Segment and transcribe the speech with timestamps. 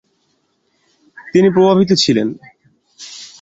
[1.33, 2.27] তিনি প্রভাবিত ছিলেন।